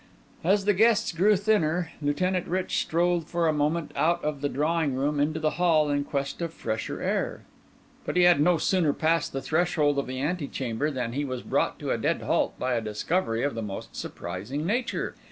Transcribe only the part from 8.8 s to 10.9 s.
passed the threshold of the ante chamber